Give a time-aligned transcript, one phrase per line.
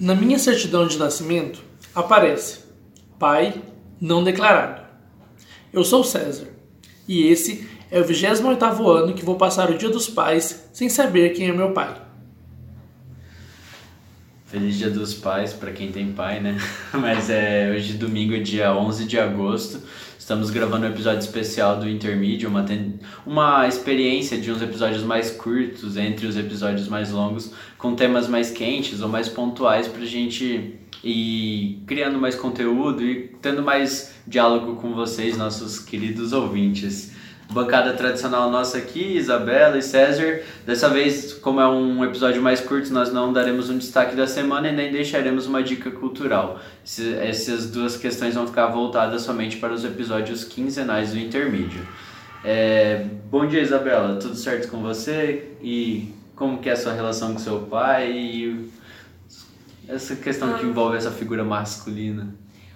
[0.00, 1.62] Na minha certidão de nascimento
[1.94, 2.60] aparece
[3.18, 3.62] pai
[4.00, 4.80] não declarado.
[5.70, 6.48] Eu sou César
[7.06, 11.34] e esse é o 28 ano que vou passar o Dia dos Pais sem saber
[11.34, 12.00] quem é meu pai.
[14.46, 16.56] Feliz Dia dos Pais para quem tem pai, né?
[16.94, 19.82] Mas é hoje domingo, dia 11 de agosto.
[20.30, 22.64] Estamos gravando um episódio especial do Intermídio, uma,
[23.26, 28.48] uma experiência de uns episódios mais curtos entre os episódios mais longos, com temas mais
[28.48, 34.76] quentes ou mais pontuais para a gente ir criando mais conteúdo e tendo mais diálogo
[34.76, 37.10] com vocês, nossos queridos ouvintes
[37.50, 40.42] bancada tradicional nossa aqui, Isabela e César.
[40.64, 44.68] Dessa vez, como é um episódio mais curto, nós não daremos um destaque da semana
[44.68, 46.60] e nem deixaremos uma dica cultural.
[47.20, 51.86] Essas duas questões vão ficar voltadas somente para os episódios quinzenais do intermídio.
[52.44, 53.06] É...
[53.30, 54.16] Bom dia, Isabela.
[54.16, 55.50] Tudo certo com você?
[55.60, 58.70] E como que é a sua relação com seu pai e
[59.88, 60.68] essa questão que ah.
[60.68, 62.32] envolve essa figura masculina?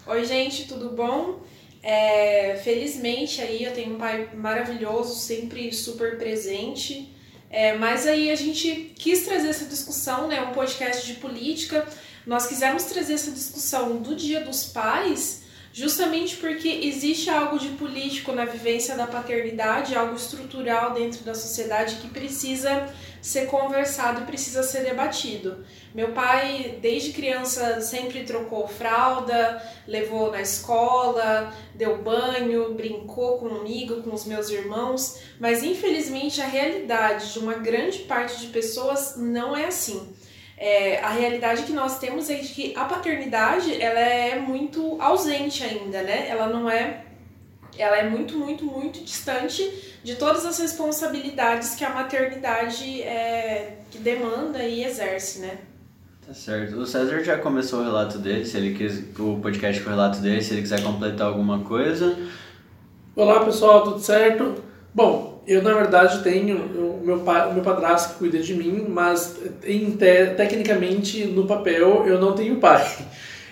[0.07, 1.41] Oi, gente, tudo bom?
[1.87, 7.15] É, felizmente aí eu tenho um pai maravilhoso, sempre super presente.
[7.51, 10.41] É, mas aí a gente quis trazer essa discussão, né?
[10.41, 11.87] Um podcast de política.
[12.27, 15.44] Nós quisemos trazer essa discussão do Dia dos Pais
[15.75, 21.97] justamente porque existe algo de político na vivência da paternidade, algo estrutural dentro da sociedade
[21.97, 22.89] que precisa
[23.21, 25.65] ser conversado e precisa ser debatido.
[25.93, 34.15] Meu pai, desde criança, sempre trocou fralda, levou na escola, deu banho, brincou comigo, com
[34.15, 39.65] os meus irmãos, mas infelizmente a realidade de uma grande parte de pessoas não é
[39.65, 40.15] assim.
[40.57, 45.65] É, a realidade que nós temos é de que a paternidade ela é muito ausente
[45.65, 46.29] ainda, né?
[46.29, 47.05] Ela não é,
[47.77, 53.99] ela é muito, muito, muito distante de todas as responsabilidades que a maternidade é, que
[53.99, 55.59] demanda e exerce, né?
[56.27, 56.77] Tá certo.
[56.77, 60.21] O César já começou o relato dele, se ele quis, o podcast com o relato
[60.21, 62.17] dele, se ele quiser completar alguma coisa.
[63.15, 64.63] Olá pessoal, tudo certo?
[64.95, 69.91] Bom, eu, na verdade, tenho o meu, meu padrasto que cuida de mim, mas em
[69.93, 72.87] te, tecnicamente, no papel, eu não tenho pai.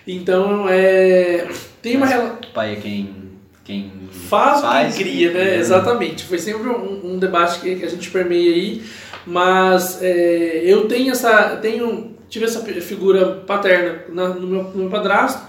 [0.06, 1.46] Então, é,
[1.80, 2.38] tem uma relação...
[2.54, 3.14] pai é quem,
[3.62, 5.56] quem faz, faz quem cria, né?
[5.56, 6.24] Exatamente.
[6.24, 8.82] Foi sempre um, um, debate que a gente permeia aí,
[9.26, 11.56] mas é, eu tenho essa...
[11.56, 15.42] Tenho, tive essa figura paterna na, no, meu, no meu padrasto,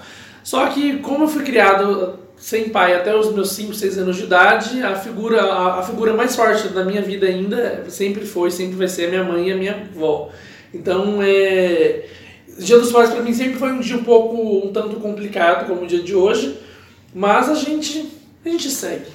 [0.43, 4.23] só que como eu fui criado sem pai até os meus 5, 6 anos de
[4.23, 8.75] idade, a figura, a, a, figura mais forte da minha vida ainda sempre foi, sempre
[8.75, 10.29] vai ser a minha mãe e a minha avó.
[10.73, 12.03] Então, é,
[12.59, 15.83] Dia dos Pais para mim sempre foi um dia um pouco, um tanto complicado, como
[15.83, 16.59] o dia de hoje,
[17.15, 18.11] mas a gente,
[18.45, 19.05] a gente segue.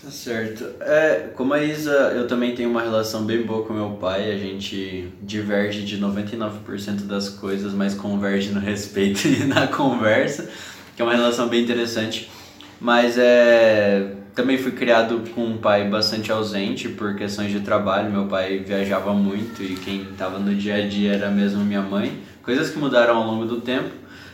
[0.00, 0.64] Tá certo.
[0.80, 4.38] É, como a Isa, eu também tenho uma relação bem boa com meu pai, a
[4.38, 10.48] gente diverge de 99% das coisas, mas converge no respeito e na conversa,
[10.94, 12.30] que é uma relação bem interessante.
[12.80, 18.10] Mas é, também fui criado com um pai bastante ausente por questões de trabalho.
[18.10, 22.18] Meu pai viajava muito e quem estava no dia a dia era mesmo minha mãe.
[22.42, 23.90] Coisas que mudaram ao longo do tempo,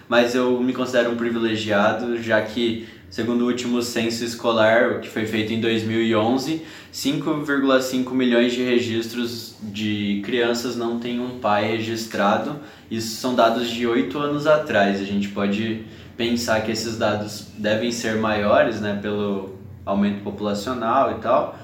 [0.09, 5.27] mas eu me considero um privilegiado, já que, segundo o último censo escolar, que foi
[5.27, 6.63] feito em 2011,
[6.95, 12.61] 5,5 milhões de registros de crianças não têm um pai registrado.
[12.89, 15.01] Isso são dados de oito anos atrás.
[15.01, 15.85] A gente pode
[16.17, 21.57] pensar que esses dados devem ser maiores, né, pelo aumento populacional e tal.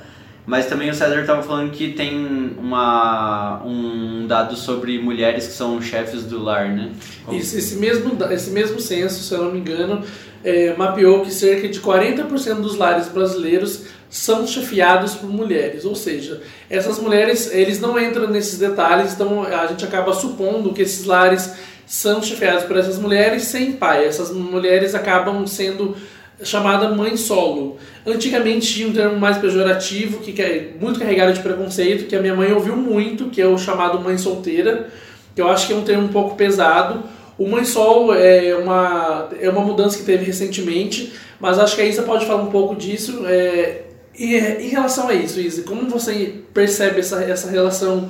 [0.45, 5.81] Mas também o César estava falando que tem uma, um dado sobre mulheres que são
[5.81, 6.91] chefes do lar, né?
[7.31, 10.03] Isso, esse, mesmo, esse mesmo censo, se eu não me engano,
[10.43, 16.43] é, mapeou que cerca de 40% dos lares brasileiros são chefiados por mulheres, ou seja,
[16.69, 21.51] essas mulheres eles não entram nesses detalhes, então a gente acaba supondo que esses lares
[21.93, 24.07] são chefiados por essas mulheres sem pai.
[24.07, 25.95] Essas mulheres acabam sendo
[26.43, 27.77] chamada mãe solo.
[28.07, 32.35] Antigamente tinha um termo mais pejorativo, que é muito carregado de preconceito, que a minha
[32.35, 34.89] mãe ouviu muito, que é o chamado mãe solteira,
[35.35, 37.03] que eu acho que é um termo um pouco pesado.
[37.37, 41.85] O mãe solo é uma, é uma mudança que teve recentemente, mas acho que a
[41.85, 43.27] Isa pode falar um pouco disso.
[43.27, 43.83] É,
[44.19, 48.09] e, em relação a isso, Isa, como você percebe essa, essa relação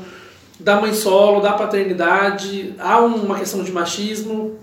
[0.63, 2.75] da mãe solo, da paternidade?
[2.79, 4.59] Há uma questão de machismo?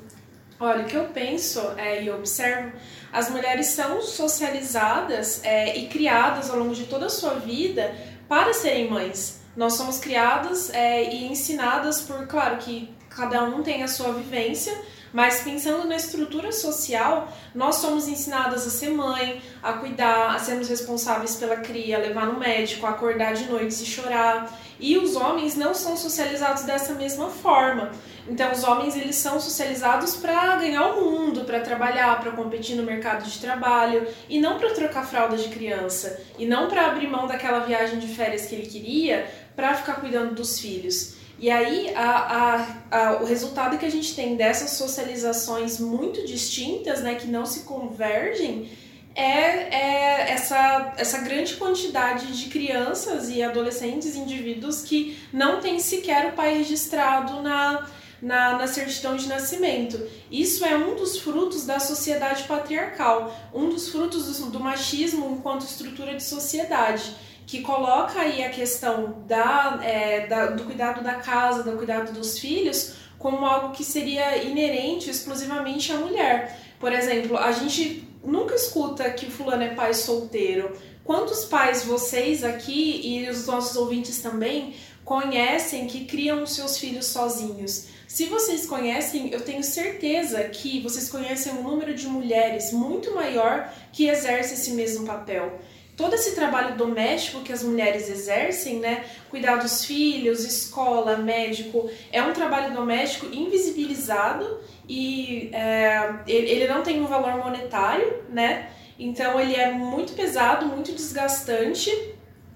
[0.60, 2.74] Olha, o que eu penso é, e observo,
[3.14, 7.94] as mulheres são socializadas é, e criadas ao longo de toda a sua vida
[8.28, 9.40] para serem mães.
[9.56, 14.74] Nós somos criadas é, e ensinadas por, claro, que cada um tem a sua vivência,
[15.14, 20.70] mas pensando na estrutura social, nós somos ensinadas a ser mãe, a cuidar, a sermos
[20.70, 24.52] responsáveis pela cria, a levar no médico, a acordar de noite e chorar.
[24.80, 27.92] E os homens não são socializados dessa mesma forma.
[28.28, 32.84] Então os homens eles são socializados para ganhar o mundo, para trabalhar, para competir no
[32.84, 37.28] mercado de trabalho e não para trocar fralda de criança e não para abrir mão
[37.28, 41.19] daquela viagem de férias que ele queria para ficar cuidando dos filhos.
[41.40, 47.02] E aí a, a, a, o resultado que a gente tem dessas socializações muito distintas,
[47.02, 48.70] né, que não se convergem,
[49.16, 56.28] é, é essa, essa grande quantidade de crianças e adolescentes, indivíduos que não têm sequer
[56.28, 57.88] o pai registrado na,
[58.22, 60.00] na, na certidão de nascimento.
[60.30, 65.62] Isso é um dos frutos da sociedade patriarcal, um dos frutos do, do machismo enquanto
[65.62, 67.16] estrutura de sociedade
[67.50, 72.38] que coloca aí a questão da, é, da, do cuidado da casa, do cuidado dos
[72.38, 76.56] filhos, como algo que seria inerente exclusivamente à mulher.
[76.80, 80.78] Por exemplo, a gente nunca escuta que fulano é pai solteiro.
[81.04, 87.08] Quantos pais vocês aqui e os nossos ouvintes também conhecem que criam os seus filhos
[87.08, 87.88] sozinhos?
[88.08, 93.74] Se vocês conhecem, eu tenho certeza que vocês conhecem um número de mulheres muito maior
[93.92, 95.60] que exerce esse mesmo papel.
[96.00, 102.22] Todo esse trabalho doméstico que as mulheres exercem, né, cuidar dos filhos, escola, médico, é
[102.24, 108.70] um trabalho doméstico invisibilizado e é, ele não tem um valor monetário, né?
[108.98, 111.92] Então ele é muito pesado, muito desgastante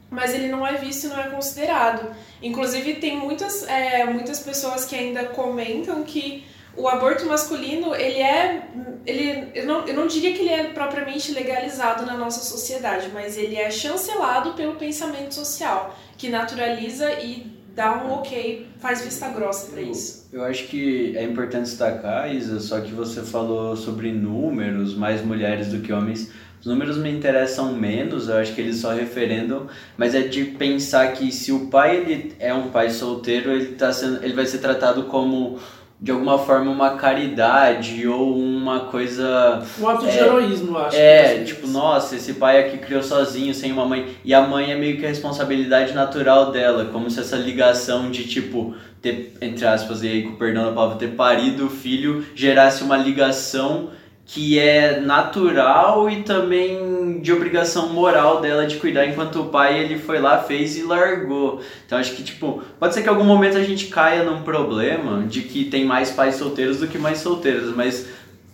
[0.10, 2.16] mas ele não é visto e não é considerado.
[2.40, 8.68] Inclusive, tem muitas, é, muitas pessoas que ainda comentam que o aborto masculino, ele é.
[9.06, 13.38] Ele, eu, não, eu não diria que ele é propriamente legalizado na nossa sociedade, mas
[13.38, 19.72] ele é chancelado pelo pensamento social, que naturaliza e dá um ok, faz vista grossa
[19.72, 20.28] para isso.
[20.32, 25.68] Eu acho que é importante destacar, Isa, só que você falou sobre números, mais mulheres
[25.68, 26.32] do que homens.
[26.62, 29.68] Os números me interessam menos, eu acho que eles só referendam,
[29.98, 33.92] mas é de pensar que se o pai ele é um pai solteiro, ele, tá
[33.92, 35.60] sendo, ele vai ser tratado como
[36.04, 39.64] de alguma forma uma caridade ou uma coisa.
[39.80, 40.98] Um ato de é, heroísmo, acho.
[40.98, 44.10] É, tipo, nossa, esse pai aqui criou sozinho, sem uma mãe.
[44.26, 48.28] E a mãe é meio que a responsabilidade natural dela, como se essa ligação de,
[48.28, 52.84] tipo, ter, entre aspas, e aí com perdão da palavra, ter parido o filho gerasse
[52.84, 53.92] uma ligação
[54.26, 56.78] que é natural e também
[57.20, 61.62] de obrigação moral dela de cuidar, enquanto o pai ele foi lá, fez e largou.
[61.86, 65.24] Então acho que tipo, pode ser que em algum momento a gente caia num problema
[65.28, 68.08] de que tem mais pais solteiros do que mães solteiras, mas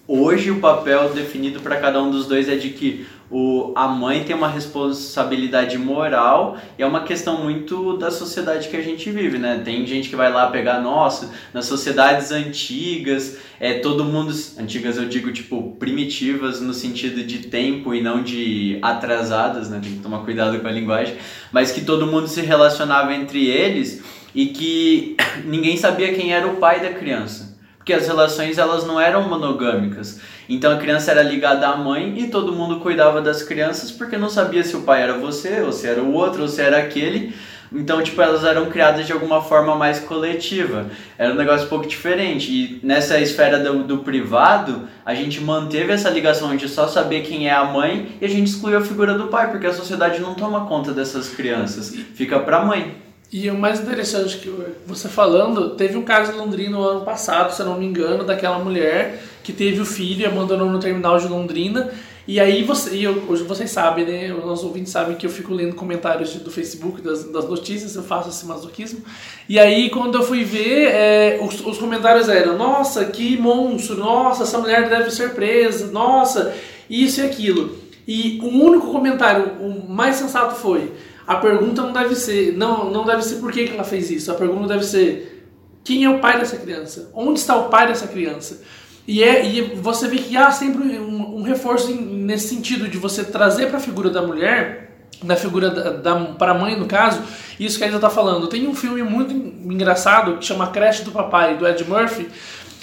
[0.10, 4.24] hoje o papel definido para cada um dos dois é de que o, a mãe
[4.24, 9.38] tem uma responsabilidade moral e é uma questão muito da sociedade que a gente vive,
[9.38, 9.62] né?
[9.64, 15.08] Tem gente que vai lá pegar, nossa, nas sociedades antigas, é todo mundo, antigas eu
[15.08, 19.80] digo tipo primitivas no sentido de tempo e não de atrasadas, né?
[19.80, 21.16] Tem que tomar cuidado com a linguagem,
[21.52, 24.02] mas que todo mundo se relacionava entre eles
[24.34, 25.16] e que
[25.46, 27.49] ninguém sabia quem era o pai da criança
[27.90, 30.20] porque as relações elas não eram monogâmicas.
[30.48, 34.30] Então a criança era ligada à mãe e todo mundo cuidava das crianças porque não
[34.30, 37.34] sabia se o pai era você, ou se era o outro, ou se era aquele.
[37.74, 40.86] Então, tipo, elas eram criadas de alguma forma mais coletiva.
[41.18, 42.52] Era um negócio um pouco diferente.
[42.52, 47.48] E nessa esfera do, do privado, a gente manteve essa ligação de só saber quem
[47.48, 50.36] é a mãe e a gente excluiu a figura do pai, porque a sociedade não
[50.36, 51.90] toma conta dessas crianças.
[52.14, 53.09] Fica pra mãe.
[53.32, 54.52] E o mais interessante que
[54.88, 58.24] você falando, teve um caso em Londrina no ano passado, se eu não me engano,
[58.24, 61.92] daquela mulher que teve o filho e abandonou no terminal de Londrina.
[62.28, 64.34] E aí você, e eu, hoje vocês sabem, né?
[64.34, 68.04] Os nossos ouvintes sabem que eu fico lendo comentários do Facebook, das, das notícias, eu
[68.04, 69.02] faço esse masoquismo.
[69.48, 74.42] E aí quando eu fui ver, é, os, os comentários eram, nossa, que monstro, nossa,
[74.42, 76.54] essa mulher deve ser presa, nossa,
[76.90, 77.78] isso e aquilo.
[78.08, 80.92] E o único comentário, o mais sensato foi,
[81.30, 84.32] a pergunta não deve ser, não, não deve ser por que, que ela fez isso.
[84.32, 85.48] A pergunta deve ser
[85.84, 87.12] quem é o pai dessa criança?
[87.14, 88.64] Onde está o pai dessa criança?
[89.08, 93.24] E, é, e você vê que há sempre um, um reforço nesse sentido de você
[93.24, 97.22] trazer para a figura da mulher, da figura da, da para a mãe no caso,
[97.60, 98.48] isso que a Isa está falando.
[98.48, 102.28] Tem um filme muito engraçado que chama Creche do Papai, do Ed Murphy,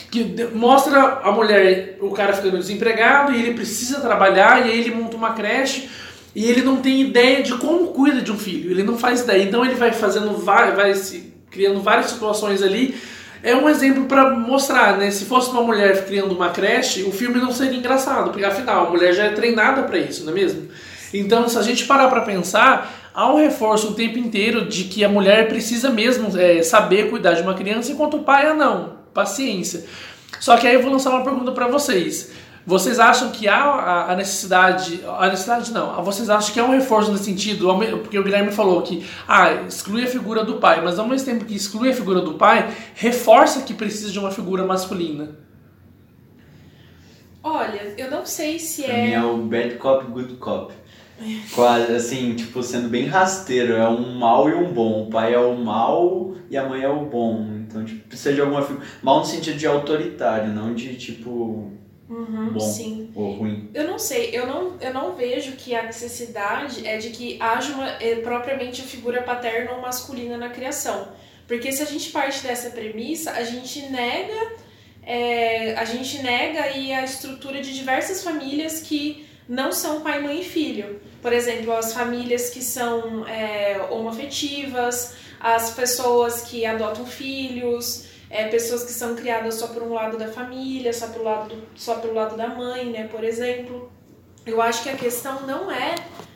[0.09, 4.95] que mostra a mulher, o cara ficando desempregado e ele precisa trabalhar e aí ele
[4.95, 6.06] monta uma creche
[6.37, 9.43] e ele não tem ideia de como cuida de um filho, ele não faz ideia.
[9.43, 12.95] Então ele vai fazendo vai, vai se criando várias situações ali.
[13.43, 15.11] É um exemplo para mostrar, né?
[15.11, 18.91] Se fosse uma mulher criando uma creche, o filme não seria engraçado, porque afinal a
[18.91, 20.69] mulher já é treinada para isso, não é mesmo?
[21.15, 25.03] Então, se a gente parar para pensar, há um reforço o tempo inteiro de que
[25.03, 28.97] a mulher precisa mesmo é, saber cuidar de uma criança, enquanto o pai, ah, não,
[29.15, 29.87] paciência.
[30.39, 32.31] Só que aí eu vou lançar uma pergunta para vocês.
[32.67, 37.13] Vocês acham que há a necessidade, a necessidade não, vocês acham que há um reforço
[37.13, 37.69] nesse sentido?
[38.03, 41.45] Porque o Guilherme falou que ah, exclui a figura do pai, mas ao mesmo tempo
[41.45, 45.39] que exclui a figura do pai, reforça que precisa de uma figura masculina.
[47.41, 49.07] Olha, eu não sei se pra é.
[49.07, 50.75] Mim é o bad cop, good cop.
[51.55, 53.75] Quase assim, tipo, sendo bem rasteiro.
[53.75, 55.05] É um mal e um bom.
[55.05, 57.47] O pai é o mal e a mãe é o bom.
[57.61, 58.85] Então, tipo, precisa de alguma figura.
[59.01, 61.73] Mal no sentido de autoritário, não de tipo.
[62.09, 63.11] Uhum, bom sim.
[63.15, 63.69] ou ruim.
[63.75, 67.73] Eu não sei, eu não, eu não vejo que a necessidade é de que haja
[67.73, 71.09] uma, é, propriamente a figura paterna ou masculina na criação.
[71.49, 74.53] Porque se a gente parte dessa premissa, a gente nega,
[75.03, 80.41] é, a gente nega aí a estrutura de diversas famílias que não são pai, mãe
[80.41, 81.01] e filho.
[81.23, 88.06] Por exemplo, as famílias que são é, homoafetivas, as pessoas que adotam filhos,
[88.37, 91.67] é, pessoas que são criadas só por um lado da família, só pelo lado, do,
[91.75, 93.91] só pelo lado da mãe, né, por exemplo.
[94.45, 95.95] Eu acho que a questão não é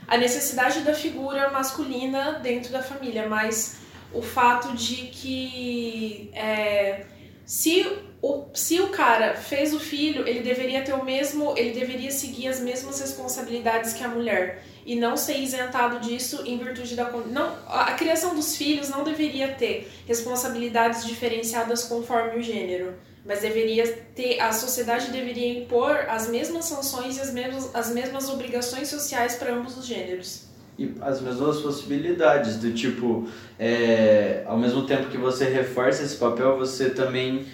[0.09, 3.81] a necessidade da figura masculina dentro da família, mas
[4.15, 7.05] o fato de que é,
[7.51, 7.85] se
[8.23, 12.47] o, se o cara fez o filho, ele deveria ter o mesmo, ele deveria seguir
[12.47, 17.53] as mesmas responsabilidades que a mulher e não ser isentado disso em virtude da não
[17.67, 22.95] a criação dos filhos não deveria ter responsabilidades diferenciadas conforme o gênero,
[23.27, 28.29] mas deveria ter a sociedade deveria impor as mesmas sanções e as mesmas as mesmas
[28.29, 30.50] obrigações sociais para ambos os gêneros
[30.81, 36.57] e as mesmas possibilidades do tipo é, ao mesmo tempo que você reforça esse papel
[36.57, 37.45] você também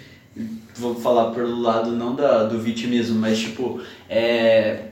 [0.75, 4.86] vou falar pelo lado não da, do vitimismo, mas tipo, é,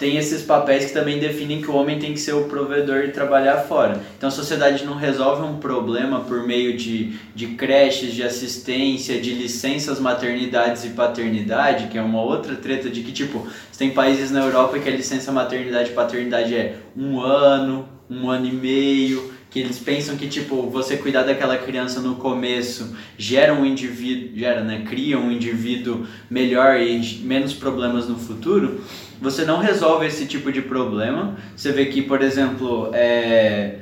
[0.00, 3.08] tem esses papéis que também definem que o homem tem que ser o provedor e
[3.08, 4.00] trabalhar fora.
[4.16, 9.34] Então a sociedade não resolve um problema por meio de, de creches, de assistência, de
[9.34, 14.40] licenças maternidades e paternidade, que é uma outra treta de que, tipo, tem países na
[14.40, 19.58] Europa que a licença maternidade e paternidade é um ano, um ano e meio, que
[19.58, 24.84] eles pensam que tipo você cuidar daquela criança no começo gera um indivíduo gera né
[24.88, 28.80] cria um indivíduo melhor e menos problemas no futuro
[29.20, 31.36] você não resolve esse tipo de problema.
[31.54, 33.80] Você vê que por exemplo é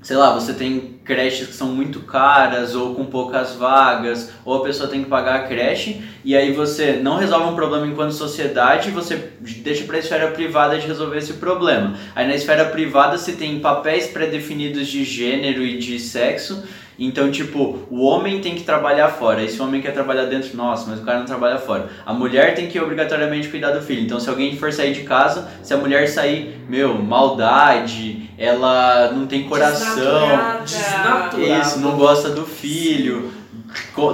[0.00, 4.62] sei lá, você tem creches que são muito caras ou com poucas vagas, ou a
[4.62, 8.90] pessoa tem que pagar a creche, e aí você não resolve um problema enquanto sociedade,
[8.90, 11.94] você deixa para a esfera privada de resolver esse problema.
[12.14, 16.62] Aí na esfera privada você tem papéis pré-definidos de gênero e de sexo,
[16.98, 19.42] então, tipo, o homem tem que trabalhar fora.
[19.42, 21.88] E se o homem quer trabalhar dentro, nossa, mas o cara não trabalha fora.
[22.04, 24.02] A mulher tem que obrigatoriamente cuidar do filho.
[24.02, 29.28] Então, se alguém for sair de casa, se a mulher sair, meu, maldade, ela não
[29.28, 30.60] tem coração.
[30.64, 31.60] Desnaturada.
[31.60, 33.30] Isso, não gosta do filho.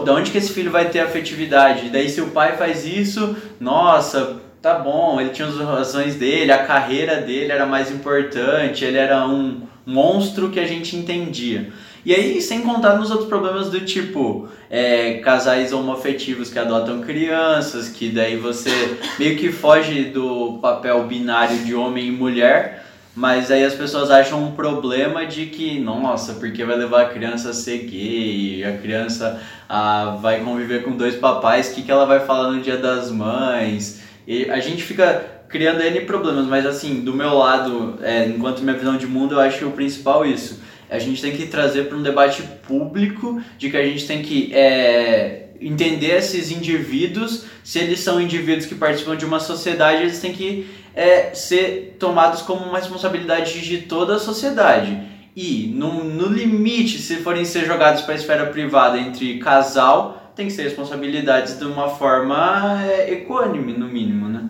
[0.05, 1.87] Da onde que esse filho vai ter afetividade?
[1.87, 6.53] E daí, se o pai faz isso, nossa, tá bom, ele tinha as razões dele,
[6.53, 11.73] a carreira dele era mais importante, ele era um monstro que a gente entendia.
[12.05, 17.89] E aí, sem contar nos outros problemas do tipo é, casais homoafetivos que adotam crianças,
[17.89, 22.85] que daí você meio que foge do papel binário de homem e mulher,
[23.17, 27.51] mas aí as pessoas acham um problema de que, nossa, porque vai levar a criança
[27.51, 32.05] a ser gay, a criança a, vai conviver com dois papais, o que, que ela
[32.05, 34.03] vai falar no dia das mães?
[34.27, 38.77] E a gente fica criando N problemas, mas assim, do meu lado, é, enquanto minha
[38.77, 40.64] visão de mundo, eu acho o principal é isso
[40.95, 44.55] a gente tem que trazer para um debate público de que a gente tem que
[44.55, 50.33] é, entender esses indivíduos, se eles são indivíduos que participam de uma sociedade, eles têm
[50.33, 54.97] que é, ser tomados como uma responsabilidade de toda a sociedade.
[55.35, 60.47] E, no, no limite, se forem ser jogados para a esfera privada entre casal, tem
[60.47, 64.49] que ser responsabilidades de uma forma é, equânime, no mínimo, né?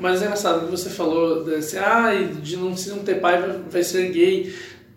[0.00, 3.58] Mas é engraçado que você falou desse, ah, de não, se não ter pai vai,
[3.70, 4.52] vai ser gay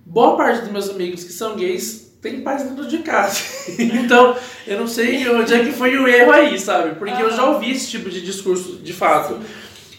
[0.10, 3.40] boa parte dos meus amigos que são gays tem pais dentro de casa.
[3.78, 4.36] então,
[4.66, 6.96] eu não sei onde é que foi o erro aí, sabe?
[6.96, 9.38] Porque eu já ouvi esse tipo de discurso de fato.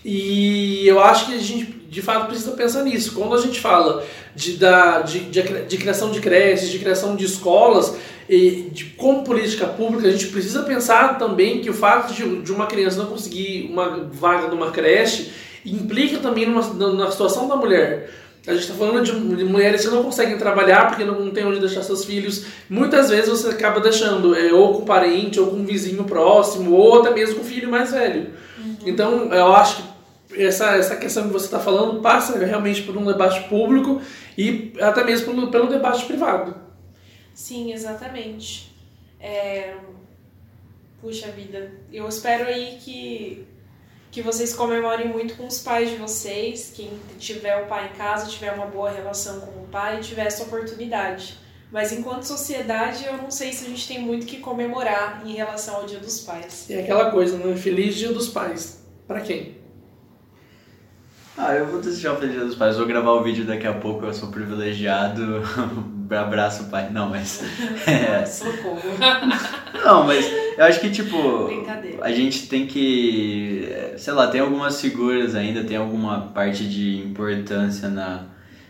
[0.05, 3.12] E eu acho que a gente, de fato, precisa pensar nisso.
[3.12, 7.25] Quando a gente fala de, da, de, de, de criação de creches, de criação de
[7.25, 7.95] escolas,
[8.29, 12.53] e de, como política pública, a gente precisa pensar também que o fato de, de
[12.53, 15.31] uma criança não conseguir uma vaga numa creche
[15.65, 16.62] implica também numa,
[16.93, 18.11] na situação da mulher.
[18.49, 21.61] A gente está falando de, de, mulheres que não conseguem trabalhar porque não, tem onde
[21.61, 22.47] deixar seus filhos.
[22.69, 26.73] Muitas vezes você acaba deixando é, ou com um parente, ou com um vizinho próximo,
[26.73, 28.31] ou até mesmo com o filho mais velho.
[28.59, 28.76] Uhum.
[28.87, 29.83] Então, eu acho
[30.28, 34.00] que essa, essa questão que você está falando passa realmente por um debate público
[34.37, 36.57] e até mesmo pelo, pelo debate privado.
[37.35, 38.73] Sim, exatamente.
[39.21, 39.75] É...
[41.02, 43.47] Puxa vida, eu espero aí que
[44.18, 48.28] que vocês comemorem muito com os pais de vocês, quem tiver o pai em casa,
[48.28, 51.38] tiver uma boa relação com o pai, tiver essa oportunidade.
[51.70, 55.76] Mas enquanto sociedade, eu não sei se a gente tem muito que comemorar em relação
[55.76, 56.68] ao Dia dos Pais.
[56.68, 57.54] E é aquela coisa, né?
[57.54, 58.84] Feliz Dia dos Pais.
[59.06, 59.56] Para quem?
[61.37, 62.76] Ah, eu vou desejar o Feliz Dia dos Pais.
[62.76, 64.04] Vou gravar o vídeo daqui a pouco.
[64.04, 65.42] Eu sou privilegiado.
[66.11, 66.91] Abraço, pai.
[66.91, 67.43] Não, mas.
[67.87, 68.25] É...
[68.27, 68.81] Socorro.
[69.85, 70.25] Não, mas
[70.57, 71.47] eu acho que, tipo.
[71.47, 71.99] Brincadeira.
[72.03, 73.69] A gente tem que.
[73.97, 78.27] Sei lá, tem algumas figuras ainda, tem alguma parte de importância na.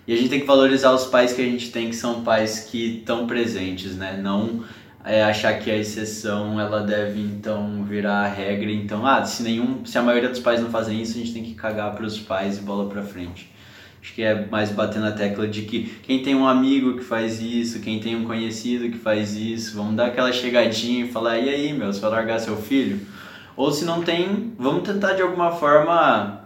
[0.07, 2.61] E a gente tem que valorizar os pais que a gente tem, que são pais
[2.61, 4.19] que estão presentes, né?
[4.23, 4.65] Não
[5.05, 8.71] é, achar que a exceção ela deve então virar a regra.
[8.71, 11.43] Então, ah, se nenhum, se a maioria dos pais não fazem isso, a gente tem
[11.43, 13.51] que cagar para os pais e bola para frente.
[14.09, 17.43] Acho que é mais bater na tecla de que quem tem um amigo que faz
[17.43, 21.51] isso, quem tem um conhecido que faz isso, vamos dar aquela chegadinha e falar: e
[21.51, 23.01] aí, meu, você vai largar seu filho?
[23.55, 26.41] Ou se não tem, vamos tentar de alguma forma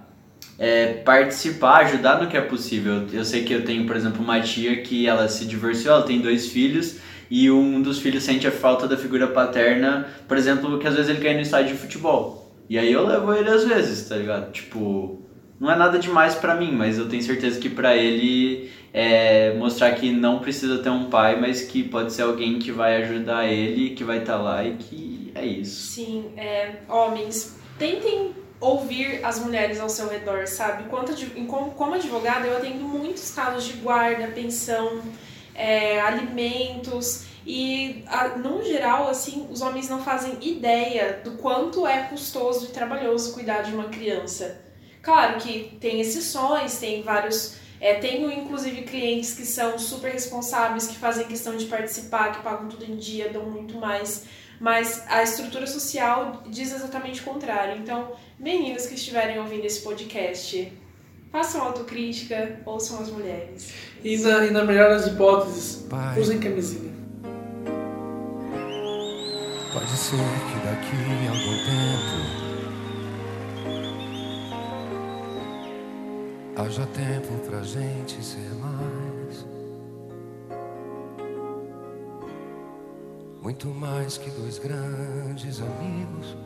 [0.59, 3.07] é, participar, ajudar no que é possível.
[3.12, 6.21] Eu sei que eu tenho, por exemplo, uma tia que ela se divorciou, ela tem
[6.21, 6.97] dois filhos
[7.31, 11.11] e um dos filhos sente a falta da figura paterna, por exemplo, que às vezes
[11.11, 12.52] ele quer ir no estádio de futebol.
[12.69, 14.50] E aí eu levo ele às vezes, tá ligado?
[14.50, 15.22] Tipo,
[15.62, 19.92] não é nada demais para mim, mas eu tenho certeza que para ele é mostrar
[19.92, 23.90] que não precisa ter um pai, mas que pode ser alguém que vai ajudar ele,
[23.90, 25.92] que vai estar tá lá e que é isso.
[25.92, 30.88] Sim, é, homens, tentem ouvir as mulheres ao seu redor, sabe?
[30.90, 31.14] Quanto,
[31.47, 35.00] como, como advogada, eu atendo muitos casos de guarda, pensão,
[35.54, 42.02] é, alimentos e, a, no geral, assim, os homens não fazem ideia do quanto é
[42.02, 44.62] custoso e trabalhoso cuidar de uma criança.
[45.02, 47.56] Claro que tem exceções, tem vários.
[47.80, 52.68] É, tenho inclusive clientes que são super responsáveis, que fazem questão de participar, que pagam
[52.68, 54.25] tudo em dia, dão muito mais
[54.62, 57.80] mas a estrutura social diz exatamente o contrário.
[57.82, 60.73] Então, meninas que estiverem ouvindo esse podcast,
[61.32, 63.73] façam autocrítica, ouçam as mulheres.
[64.04, 66.92] E na, e na melhor das hipóteses, Pai, usem camisinha.
[69.73, 72.12] Pode ser que daqui a algum tempo
[76.56, 79.47] haja tempo pra gente ser mais.
[83.43, 86.36] Muito mais que dois grandes amigos